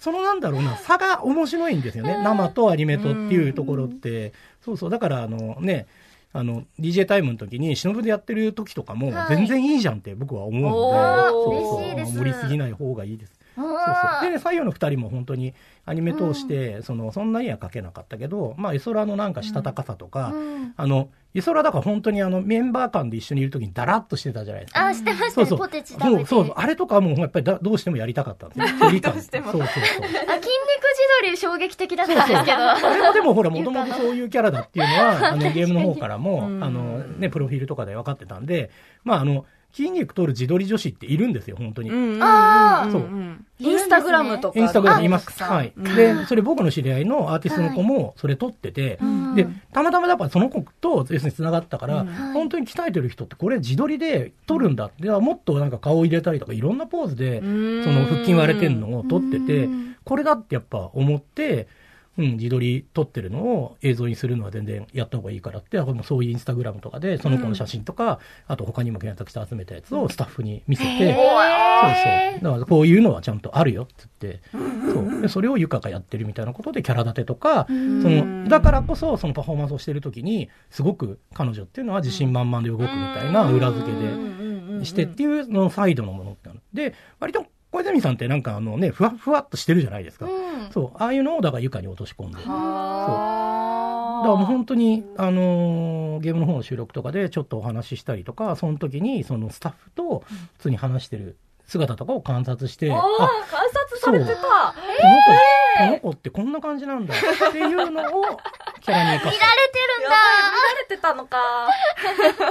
[0.00, 2.20] そのなんだろうな、差が面白いんですよね。
[2.22, 4.34] 生とアニメとっていうところって。
[4.62, 4.90] そうそう。
[4.90, 5.86] だから、あのね、
[6.34, 10.68] あの、DJ タイムの時に、忍でやってる時とかも、はい全然いいじゃんって僕は思うの
[11.50, 13.32] で、そうそう嬉しいです盛りすぎない方がいいです。
[13.84, 14.30] そうそうそう。
[14.30, 24.86] でね、左右の二人も本当にアニメ通して、その、そんなには書けなかったけど、まあ、エソラのなんかしたたかさとか、うんあの、エソラだから本当にあの、メンバー間で一緒にいる時にダラッとしてたじゃないですか。
[24.86, 25.58] あ、してましたね、そうそう。
[25.58, 26.16] ポテチ食べて。
[26.16, 26.54] そうそうそう。
[26.56, 28.66] あれとかもやっぱりだどうしてもやりたかったんですよ。
[28.66, 29.12] 距離感。
[29.14, 29.74] どうしてもそうそうそう。
[29.74, 30.48] あ、筋肉自
[31.20, 32.36] 撮り衝撃的だったんそうそう。
[32.36, 32.70] ですけど。
[32.70, 38.70] あれもでもほら、もともとそういうキャラだっていうのは、あの、ゲームの方からも、うんあの、ね、プロフィールとかで分かってたんで、
[39.04, 41.90] まあ、あの、筋肉取る自撮り女子っているんですよ、本当に。
[41.90, 42.98] うんうんうんあー。
[42.98, 43.38] う。
[43.58, 44.58] インスタグラムとか。
[44.58, 45.42] インスタグラムいます。
[45.42, 45.72] はい。
[45.76, 45.84] うん。
[45.96, 49.34] で、それ僕の知り合いのアーティストの子も、それ撮ってて、ん。
[49.34, 52.08] で、たまたまだからその子と、要するに繋がったから、うん。
[52.34, 54.86] 本当に鍛えてる人ってこれ自撮りで撮るんだ。
[54.86, 57.84] って、もっとなんか顔を入れたりとか、いろんなポーズで、うん。
[57.84, 61.66] その腹筋割れてんのを撮っててうん、これだってやっぱ思って、
[62.18, 72.44] うん、自撮り撮ってるのを映像にするのは全然やった方がいいからって、もうそういうインスタグラムとかで、その子の写真とか、あと他にも検索して集めたやつをスタッフに見せて、そうそう。
[72.44, 74.42] だからこういうのはちゃんとあるよって言って、
[74.92, 75.22] そう。
[75.22, 83.92] で、それをゆかがやってるみたいなことでキャラ立てとか、その、だからこそそのパフォーマンスをしてる時に、すごく彼女っていうのは自信満々で動くみたいな裏付け
[84.78, 86.60] でしてっていうのサイドのものってなる。
[86.74, 90.26] で、割と小泉さんってなんかあのね、ふわふわっとしてるじゃないですか。
[90.72, 91.02] そう。
[91.02, 92.38] ああいうのをだから床に落とし込んで。
[92.38, 92.46] そう。
[92.46, 92.54] だか
[94.28, 100.24] らもう本当に、あのーゲームの方の収録とかでちょっとお話ししたりとか、その時にそのスタッフと
[100.58, 104.32] 普通に話してる姿とかを観察して、あ、観察されてた。
[104.32, 104.52] この子、
[105.78, 108.24] この子ってこんな感じなんだっていうのを
[108.80, 109.38] キャラに生かす。
[110.02, 111.38] やばい、見られてたのか。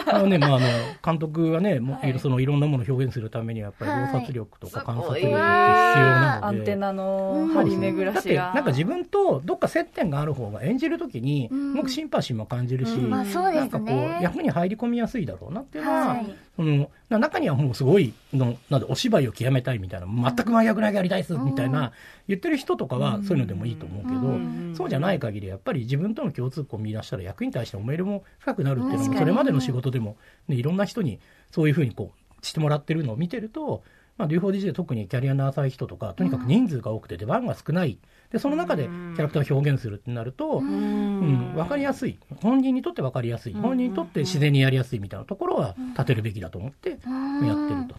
[0.08, 0.68] あのね、まあ、あの、
[1.04, 6.48] 監督はね、もはいそのいろんなものを表現するためには、やっぱりはい洞察力とかす観察力って必要なので。
[6.48, 8.54] アンテナのうん張り巡らだって、しが。
[8.54, 14.24] なんか自分とどっか接点がある方が演じるときに、うんすごくシンパシーも感じるし、なんかこねう、。
[14.24, 21.92] 役に入り込みやすいだろうなっていうのは、はいそのな中にはもうすごいの、なんでお芝居を極めたいみたいな、全く真逆なやりたいっすみたいな、
[22.28, 31.20] 言ってる人とかはそういうのでもいいと思うけど、うんそうじゃない限り、やっぱり自分との共通項を見出したら役に対して思い入れも深くなるっていうのも、それまでの仕事でも、ね、いろんな人に
[31.52, 33.84] そういうふうにこう、してもらってるのを見てると、
[34.18, 37.98] まあ、D4DJ で特にキャリアの浅い人とか、とにかく人数が多くて出番が少ない。
[38.32, 42.18] で、その中でキャラクターを表現するってなると、うん、わかりやすい。
[42.42, 43.54] 本人にとってわかりやすい。
[43.54, 47.96] 本人にとって自然にやりやすいみたいなところは立てるべきだと思ってやってると。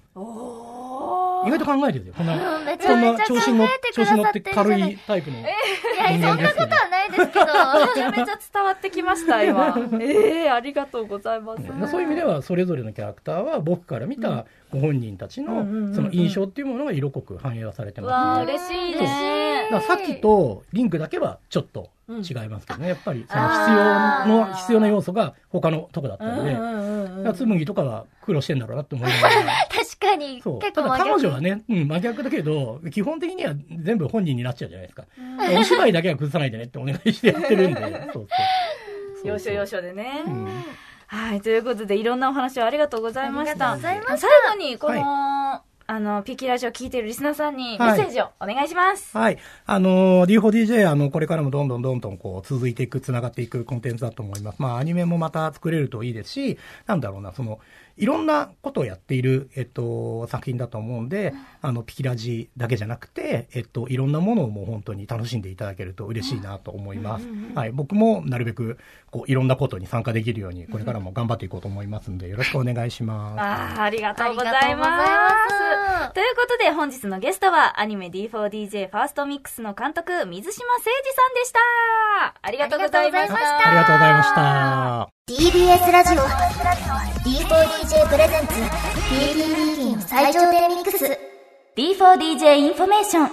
[1.47, 2.15] 意外と考えてるよ。
[2.17, 2.39] こんな、
[2.81, 3.69] そんな調子に乗っ
[4.35, 6.63] えて軽いタイプの人いや、そんなこと。
[6.63, 7.45] はないですけど。
[7.47, 9.77] めちゃめちゃ伝わってきました、今。
[10.01, 11.63] ええありがとうございます。
[11.63, 18.53] うんそういう意味ではそれぞれのキャラクターは僕から見たご本人たちのその印象っていうものが色濃く反映はされてますね。
[18.53, 19.69] 嬉しいね。
[19.87, 22.89] さっきとリンクだけはちょっと違いますけどね。
[22.89, 29.35] やっぱりその必要の、必要な要素が他のとこだったので、だからつむぎとかは苦労してんだろうなって思いながら。
[29.71, 30.43] 確かに。
[30.43, 30.59] そう。
[30.59, 35.05] 結ただ構真逆彼女はね、うん、真逆だけど、基本的には全部本人になっちゃうじゃないですか。
[35.59, 37.81] お芝居だけは崩さないでねってお願いしてやってるんで。
[37.81, 38.27] そうそう。
[39.25, 39.77] 要所要所。
[39.77, 40.25] 所でね。
[40.27, 40.49] うん
[41.13, 43.73] はい、ということで、いろんなお話をありがとうございました。
[43.73, 45.61] ありがとうございました最後に、この、
[45.93, 49.15] あの、ピキラジオ聞いているリスナーさんにメはいッセージをお願いします。
[49.15, 49.37] はい。
[49.67, 54.57] あの、D4DJ、あの、これからもどんどんどんどんこう、続いていく、繋がっていくコンテンツだと思います。
[54.59, 57.61] まあ、アニメもまた作れるといいですし、なんだろうな、その、
[58.03, 67.29] いろんなことをやっている、えっと、作品だと思うんで、あの、ピキラジだけじゃなくて、えっと、いろんなものをもう本当に楽しんでいただけると嬉しいなと思います。
[67.55, 67.71] はい。
[67.71, 68.77] 僕もなるべく、
[69.13, 73.41] こう、いろんなことに参加できるように、これからも頑張っていこうと思いますんで、よろしくお願いします。
[73.41, 74.75] ああ、ありがとうござい。
[74.75, 74.99] ま
[76.11, 82.35] すということで、本日のゲストは、アニメ D4DJ ファーストミックスの監督、水島誠二さんでした。
[82.43, 83.37] ありがとうございました。
[83.37, 85.87] ありがとうございましたありがとうございました。
[85.87, 86.23] TBS ラジオ
[87.23, 88.55] D4DJ プレゼンツ
[89.09, 91.17] PDD の最頂点ミックス
[91.77, 93.31] D4DJ インフォメーション。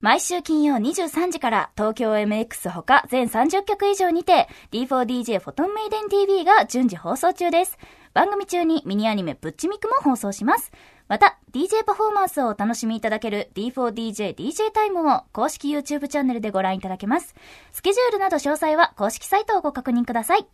[0.00, 7.78] 毎週金曜23時から東京 MX ほか全30曲以上にて D4DJ フォトンメイデン TV が順次放送中です。
[8.12, 10.72] 番組中にミニアニメぶっちみくも放送します。
[11.12, 17.34] また、DJ パフォーマンスをお楽しみいただける D4DJ DJ タイムを公式 YouTube チャンネルでご覧いただけます。
[17.70, 20.46] スケジュールなど詳細は公式サイトをご確認ください。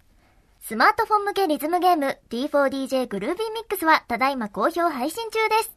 [0.60, 5.70] スマートフォン向けリズムゲーム D4DJ グルービーミックスはただいま好評配信中です。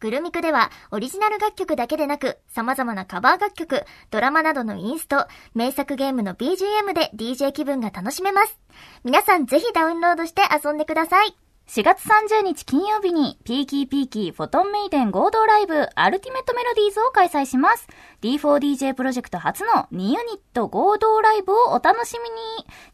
[0.00, 8.58] グルミクではオリジナル楽曲だけでなく様々なカバー楽曲、ドラマなどのインスト、名作ゲームの BGM で DJ 気分が楽しめます。
[9.04, 11.45] 皆さんぜひダウンロードして遊んでください。
[11.68, 17.88] 4月30日金曜日に、ピーキーピーキーフォトンメイデン合同ライブアルティメットメロディーズを開催します。
[18.22, 20.16] D4DJ プロジェクト初の2ユニッ
[20.54, 22.36] ト合同ライブをお楽しみに。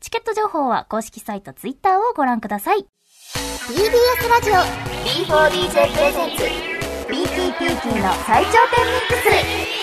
[0.01, 2.87] チケット情報は公式サイト Twitter をご覧ください。
[3.69, 6.45] TBS ラジオ D4DJ プレゼンツ
[7.09, 9.83] PKPK の最頂点ミックス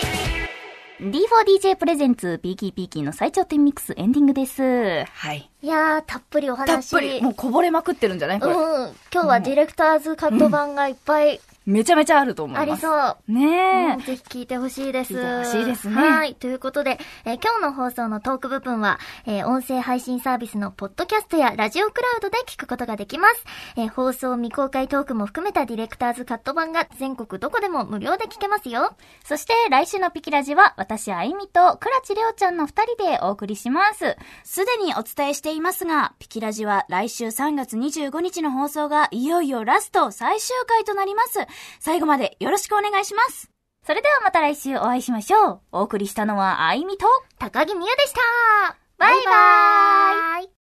[0.99, 5.05] D4DJ プレゼンツ PKPK の最頂点ミックスエンディングです。
[5.05, 5.49] はい。
[5.61, 6.91] いやー、たっぷりおたっ話。
[6.91, 8.39] ぷり、もうこぼれまくってるんじゃない？
[8.39, 8.53] こうん。
[8.53, 8.91] れ。
[9.13, 12.71] 今日はディレクターズカット版がいっぱいめちゃめちゃあると思います。
[12.71, 13.31] ありそう。
[13.31, 13.93] ねえ。
[13.93, 15.13] うんぜひ聞いてほしいです。
[15.13, 16.33] 聞いてほしいですねはい。
[16.35, 18.97] ということで、えー今日の放送のトーク部分は、
[19.27, 23.43] えー音声配信サービスのポッドキャストやラジオクラウドで聞くことができます。
[23.75, 28.93] えー放送未公開トークも含めたディレクターズカット版が全国どこでも無料で聞けますよ。
[29.25, 34.15] そして来週のピキラジは私あいみと倉地レオちゃんの二人でお送りします。
[34.43, 41.39] すでにお伝えしていますが、ピキラジは来週3月25日の放送がいよいよラスト最終回となります。
[41.79, 43.49] 最後までよろしくお願いします。
[43.85, 45.61] それではまた来週お会いしましょう。
[45.71, 47.05] お送りしたのはあいみと、
[47.37, 50.58] 高木美優でしたバイバーイ